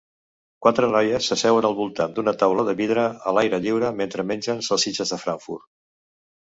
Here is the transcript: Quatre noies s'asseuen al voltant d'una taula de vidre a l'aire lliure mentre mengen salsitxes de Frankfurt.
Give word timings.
Quatre 0.65 0.87
noies 0.95 1.27
s'asseuen 1.31 1.67
al 1.69 1.77
voltant 1.81 2.15
d'una 2.17 2.35
taula 2.45 2.65
de 2.71 2.75
vidre 2.81 3.05
a 3.33 3.37
l'aire 3.39 3.63
lliure 3.67 3.93
mentre 4.03 4.27
mengen 4.33 4.67
salsitxes 4.71 5.17
de 5.17 5.23
Frankfurt. 5.29 5.71